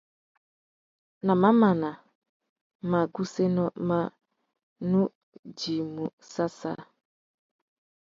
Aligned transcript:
Nà 1.25 1.33
mamana, 1.41 1.89
magussénô 2.89 3.63
mà 3.87 3.99
nu 4.89 5.01
djïmú 5.55 6.05
săssā. 6.31 6.73